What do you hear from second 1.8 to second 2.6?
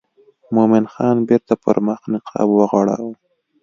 مخ نقاب